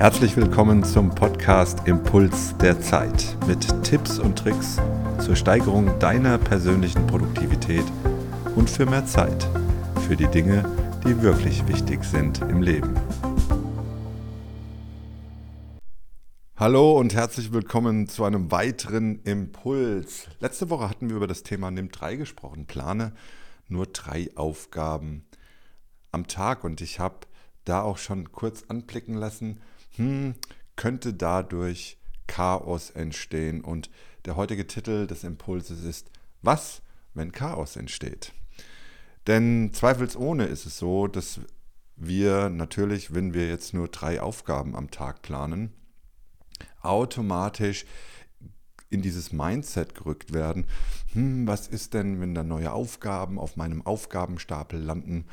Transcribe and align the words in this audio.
Herzlich 0.00 0.34
willkommen 0.34 0.82
zum 0.82 1.10
Podcast 1.10 1.86
Impuls 1.86 2.56
der 2.56 2.80
Zeit 2.80 3.36
mit 3.46 3.84
Tipps 3.84 4.18
und 4.18 4.38
Tricks 4.38 4.78
zur 5.22 5.36
Steigerung 5.36 5.98
deiner 5.98 6.38
persönlichen 6.38 7.06
Produktivität 7.06 7.84
und 8.56 8.70
für 8.70 8.86
mehr 8.86 9.04
Zeit 9.04 9.46
für 10.08 10.16
die 10.16 10.28
Dinge, 10.28 10.64
die 11.04 11.20
wirklich 11.20 11.68
wichtig 11.68 12.02
sind 12.04 12.40
im 12.40 12.62
Leben. 12.62 12.94
Hallo 16.56 16.98
und 16.98 17.14
herzlich 17.14 17.52
willkommen 17.52 18.08
zu 18.08 18.24
einem 18.24 18.50
weiteren 18.50 19.20
Impuls. 19.24 20.28
Letzte 20.38 20.70
Woche 20.70 20.88
hatten 20.88 21.10
wir 21.10 21.16
über 21.16 21.26
das 21.26 21.42
Thema 21.42 21.70
Nimm 21.70 21.90
3 21.90 22.16
gesprochen. 22.16 22.64
Plane 22.64 23.12
nur 23.68 23.84
drei 23.84 24.30
Aufgaben 24.34 25.26
am 26.10 26.26
Tag 26.26 26.64
und 26.64 26.80
ich 26.80 26.98
habe 27.00 27.16
da 27.66 27.82
auch 27.82 27.98
schon 27.98 28.32
kurz 28.32 28.64
anblicken 28.68 29.12
lassen, 29.14 29.60
hm, 29.96 30.34
könnte 30.76 31.14
dadurch 31.14 31.98
Chaos 32.26 32.90
entstehen. 32.90 33.62
Und 33.62 33.90
der 34.24 34.36
heutige 34.36 34.66
Titel 34.66 35.06
des 35.06 35.24
Impulses 35.24 35.82
ist, 35.84 36.10
was, 36.42 36.82
wenn 37.14 37.32
Chaos 37.32 37.76
entsteht? 37.76 38.32
Denn 39.26 39.72
zweifelsohne 39.72 40.46
ist 40.46 40.66
es 40.66 40.78
so, 40.78 41.06
dass 41.06 41.40
wir 41.96 42.48
natürlich, 42.48 43.14
wenn 43.14 43.34
wir 43.34 43.48
jetzt 43.48 43.74
nur 43.74 43.88
drei 43.88 44.20
Aufgaben 44.20 44.74
am 44.74 44.90
Tag 44.90 45.22
planen, 45.22 45.72
automatisch 46.80 47.84
in 48.88 49.02
dieses 49.02 49.32
Mindset 49.32 49.94
gerückt 49.94 50.32
werden, 50.32 50.64
hm, 51.12 51.46
was 51.46 51.68
ist 51.68 51.94
denn, 51.94 52.20
wenn 52.20 52.34
da 52.34 52.42
neue 52.42 52.72
Aufgaben 52.72 53.38
auf 53.38 53.56
meinem 53.56 53.84
Aufgabenstapel 53.84 54.80
landen? 54.80 55.26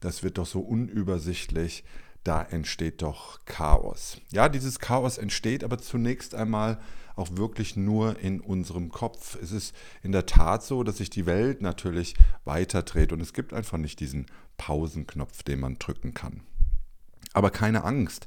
Das 0.00 0.22
wird 0.22 0.38
doch 0.38 0.46
so 0.46 0.60
unübersichtlich 0.60 1.84
da 2.24 2.42
entsteht 2.42 3.02
doch 3.02 3.40
Chaos. 3.44 4.18
Ja, 4.30 4.48
dieses 4.48 4.78
Chaos 4.78 5.18
entsteht 5.18 5.64
aber 5.64 5.78
zunächst 5.78 6.34
einmal 6.34 6.80
auch 7.16 7.36
wirklich 7.36 7.76
nur 7.76 8.18
in 8.20 8.40
unserem 8.40 8.90
Kopf. 8.90 9.36
Es 9.42 9.52
ist 9.52 9.74
in 10.02 10.12
der 10.12 10.26
Tat 10.26 10.62
so, 10.62 10.82
dass 10.82 10.98
sich 10.98 11.10
die 11.10 11.26
Welt 11.26 11.60
natürlich 11.60 12.14
weiter 12.44 12.82
dreht 12.82 13.12
und 13.12 13.20
es 13.20 13.32
gibt 13.32 13.52
einfach 13.52 13.78
nicht 13.78 14.00
diesen 14.00 14.26
Pausenknopf, 14.56 15.42
den 15.42 15.60
man 15.60 15.78
drücken 15.78 16.14
kann. 16.14 16.40
Aber 17.32 17.50
keine 17.50 17.84
Angst. 17.84 18.26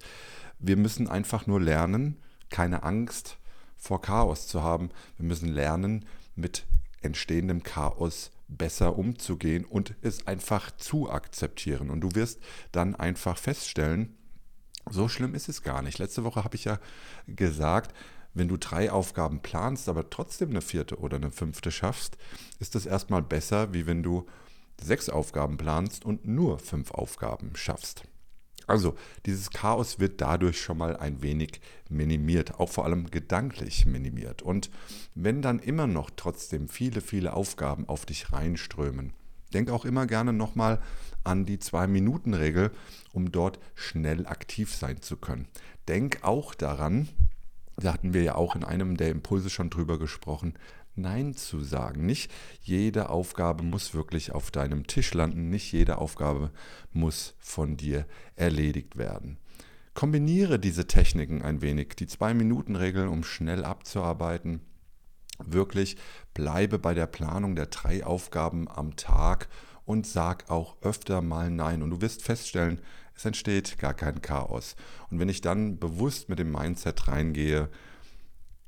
Wir 0.60 0.78
müssen 0.78 1.10
einfach 1.10 1.48
nur 1.48 1.62
lernen, 1.62 2.18
keine 2.50 2.84
Angst 2.84 3.38
vor 3.76 4.02
Chaos 4.02 4.48
zu 4.48 4.64
haben. 4.64 4.90
Wir 5.18 5.26
müssen 5.26 5.50
lernen, 5.50 6.06
mit 6.36 6.66
entstehendem 7.02 7.64
Chaos 7.64 8.32
besser 8.48 8.98
umzugehen 8.98 9.66
und 9.66 9.96
es 10.02 10.28
einfach 10.28 10.72
zu 10.72 11.10
akzeptieren. 11.10 11.90
Und 11.90 12.02
du 12.02 12.16
wirst 12.16 12.40
dann 12.72 12.96
einfach 12.96 13.38
feststellen, 13.38 14.18
so 14.90 15.08
schlimm 15.08 15.34
ist 15.34 15.50
es 15.50 15.64
gar 15.64 15.82
nicht. 15.82 15.98
Letzte 15.98 16.24
Woche 16.24 16.44
habe 16.44 16.56
ich 16.56 16.66
ja 16.66 16.80
gesagt, 17.28 17.96
wenn 18.34 18.48
du 18.48 18.58
drei 18.58 18.92
Aufgaben 18.92 19.42
planst, 19.42 19.90
aber 19.90 20.10
trotzdem 20.10 20.50
eine 20.50 20.62
vierte 20.62 20.98
oder 21.00 21.18
eine 21.18 21.32
fünfte 21.32 21.72
schaffst, 21.72 22.18
ist 22.60 22.76
das 22.76 22.86
erstmal 22.86 23.22
besser, 23.22 23.74
wie 23.74 23.88
wenn 23.88 24.04
du 24.04 24.26
sechs 24.82 25.10
Aufgaben 25.10 25.58
planst 25.58 26.06
und 26.06 26.28
nur 26.28 26.60
fünf 26.60 26.92
Aufgaben 26.92 27.56
schaffst. 27.56 28.04
Also 28.68 28.96
dieses 29.26 29.52
Chaos 29.52 30.00
wird 30.00 30.22
dadurch 30.22 30.62
schon 30.62 30.78
mal 30.78 30.98
ein 30.98 31.22
wenig 31.22 31.62
minimiert, 31.90 32.60
auch 32.60 32.70
vor 32.70 32.86
allem 32.86 33.12
gedanklich 33.12 33.86
minimiert. 33.86 34.42
Und 34.42 34.70
wenn 35.14 35.42
dann 35.42 35.60
immer 35.60 35.88
noch 35.88 36.10
trotzdem 36.16 36.68
viele, 36.68 37.02
viele 37.02 37.34
Aufgaben 37.34 37.88
auf 37.88 38.06
dich 38.06 38.32
reinströmen, 38.32 39.14
denk 39.54 39.70
auch 39.70 39.86
immer 39.86 40.08
gerne 40.08 40.34
nochmal 40.34 40.82
an 41.24 41.46
die 41.46 41.60
Zwei-Minuten-Regel, 41.60 42.72
um 43.14 43.32
dort 43.32 43.60
schnell 43.74 44.28
aktiv 44.28 44.74
sein 44.74 45.02
zu 45.02 45.18
können. 45.18 45.48
Denk 45.88 46.24
auch 46.24 46.56
daran, 46.56 47.10
da 47.78 47.94
hatten 47.94 48.14
wir 48.14 48.24
ja 48.24 48.36
auch 48.36 48.56
in 48.56 48.64
einem 48.64 48.98
der 48.98 49.10
Impulse 49.10 49.50
schon 49.50 49.70
drüber 49.70 50.00
gesprochen, 50.00 50.54
Nein 50.96 51.36
zu 51.36 51.60
sagen. 51.62 52.06
Nicht 52.06 52.32
jede 52.62 53.10
Aufgabe 53.10 53.64
muss 53.64 53.94
wirklich 53.94 54.32
auf 54.32 54.50
deinem 54.50 54.88
Tisch 54.88 55.14
landen, 55.14 55.50
nicht 55.50 55.72
jede 55.74 55.98
Aufgabe 55.98 56.52
muss 56.94 57.36
von 57.40 57.76
dir 57.76 58.06
erledigt 58.36 58.98
werden. 58.98 59.38
Kombiniere 59.94 60.60
diese 60.60 60.88
Techniken 60.88 61.42
ein 61.42 61.62
wenig, 61.62 61.96
die 61.98 62.08
Zwei-Minuten-Regel, 62.08 63.08
um 63.08 63.24
schnell 63.24 63.64
abzuarbeiten. 63.64 64.62
Wirklich 65.44 65.98
bleibe 66.34 66.80
bei 66.80 66.94
der 66.94 67.08
Planung 67.08 67.56
der 67.56 67.68
drei 67.68 68.06
Aufgaben 68.06 68.70
am 68.70 68.96
Tag 68.96 69.50
und 69.86 70.08
sag 70.08 70.50
auch 70.50 70.78
öfter 70.82 71.22
mal 71.22 71.50
Nein. 71.50 71.82
Und 71.82 71.92
du 71.92 72.02
wirst 72.02 72.24
feststellen, 72.24 72.82
es 73.16 73.26
entsteht 73.26 73.78
gar 73.78 73.94
kein 73.94 74.22
Chaos. 74.22 74.76
Und 75.10 75.20
wenn 75.20 75.30
ich 75.30 75.42
dann 75.42 75.80
bewusst 75.80 76.30
mit 76.30 76.40
dem 76.40 76.52
Mindset 76.52 77.08
reingehe, 77.08 77.70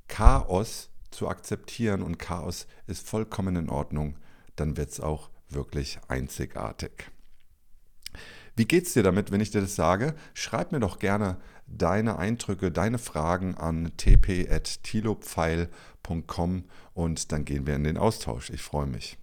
Chaos 0.07 0.89
zu 1.11 1.27
akzeptieren 1.27 2.01
und 2.01 2.17
Chaos 2.17 2.65
ist 2.87 3.07
vollkommen 3.07 3.55
in 3.55 3.69
Ordnung, 3.69 4.17
dann 4.55 4.77
wird 4.77 4.89
es 4.89 4.99
auch 4.99 5.29
wirklich 5.49 5.99
einzigartig. 6.07 7.11
Wie 8.55 8.65
geht's 8.65 8.93
dir 8.93 9.03
damit, 9.03 9.31
wenn 9.31 9.41
ich 9.41 9.51
dir 9.51 9.61
das 9.61 9.75
sage? 9.75 10.15
Schreib 10.33 10.71
mir 10.71 10.79
doch 10.79 10.97
gerne 10.97 11.37
deine 11.67 12.17
Eindrücke, 12.17 12.71
deine 12.71 12.97
Fragen 12.97 13.53
an 13.55 13.91
tp.tilopfeil.com 13.97 16.63
und 16.93 17.31
dann 17.31 17.45
gehen 17.45 17.67
wir 17.67 17.75
in 17.75 17.83
den 17.83 17.97
Austausch. 17.97 18.49
Ich 18.49 18.63
freue 18.63 18.87
mich. 18.87 19.19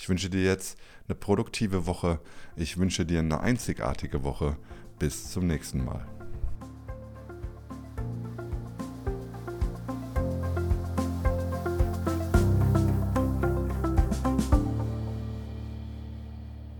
Ich 0.00 0.08
wünsche 0.08 0.30
dir 0.30 0.42
jetzt 0.42 0.78
eine 1.06 1.14
produktive 1.14 1.84
Woche. 1.84 2.20
Ich 2.56 2.78
wünsche 2.78 3.04
dir 3.04 3.18
eine 3.18 3.40
einzigartige 3.40 4.24
Woche. 4.24 4.56
Bis 4.98 5.30
zum 5.30 5.46
nächsten 5.46 5.84
Mal. 5.84 6.06